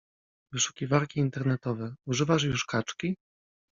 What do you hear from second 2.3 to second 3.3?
już kaczki?